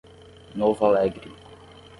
Novo 0.57 0.87
Alegre 0.87 1.29